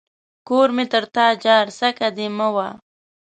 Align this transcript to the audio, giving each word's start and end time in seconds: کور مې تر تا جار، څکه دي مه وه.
کور 0.47 0.69
مې 0.75 0.85
تر 0.91 1.03
تا 1.15 1.25
جار، 1.43 1.65
څکه 1.79 2.07
دي 2.17 2.27
مه 2.37 2.47
وه. 2.55 2.67